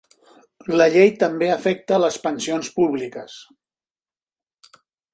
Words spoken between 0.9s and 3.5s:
llei també afecta les pensions públiques.